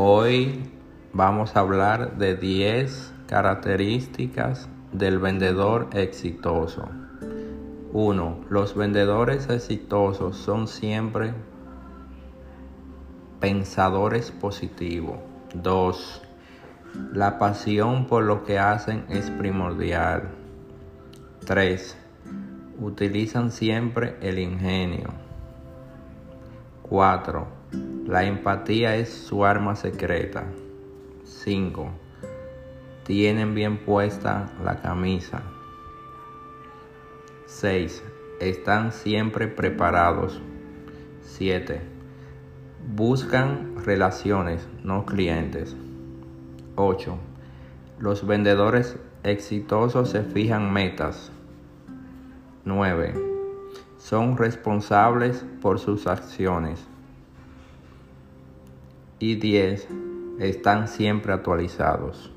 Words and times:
Hoy 0.00 0.62
vamos 1.12 1.56
a 1.56 1.58
hablar 1.58 2.18
de 2.18 2.36
10 2.36 3.14
características 3.26 4.68
del 4.92 5.18
vendedor 5.18 5.88
exitoso. 5.92 6.88
1. 7.92 8.44
Los 8.48 8.76
vendedores 8.76 9.50
exitosos 9.50 10.36
son 10.36 10.68
siempre 10.68 11.34
pensadores 13.40 14.30
positivos. 14.30 15.18
2. 15.54 16.22
La 17.12 17.40
pasión 17.40 18.06
por 18.06 18.22
lo 18.22 18.44
que 18.44 18.60
hacen 18.60 19.04
es 19.08 19.32
primordial. 19.32 20.28
3. 21.44 21.96
Utilizan 22.78 23.50
siempre 23.50 24.16
el 24.20 24.38
ingenio. 24.38 25.27
4. 26.88 27.46
La 28.06 28.24
empatía 28.24 28.96
es 28.96 29.12
su 29.12 29.44
arma 29.44 29.76
secreta. 29.76 30.44
5. 31.24 31.90
Tienen 33.04 33.54
bien 33.54 33.78
puesta 33.84 34.50
la 34.64 34.80
camisa. 34.80 35.42
6. 37.46 38.02
Están 38.40 38.92
siempre 38.92 39.48
preparados. 39.48 40.40
7. 41.22 41.82
Buscan 42.94 43.84
relaciones, 43.84 44.66
no 44.82 45.04
clientes. 45.04 45.76
8. 46.76 47.18
Los 47.98 48.26
vendedores 48.26 48.96
exitosos 49.24 50.08
se 50.10 50.22
fijan 50.22 50.72
metas. 50.72 51.32
9. 52.64 53.37
Son 54.08 54.38
responsables 54.38 55.44
por 55.60 55.78
sus 55.78 56.06
acciones. 56.06 56.80
Y 59.18 59.34
10. 59.34 59.86
Están 60.38 60.88
siempre 60.88 61.34
actualizados. 61.34 62.32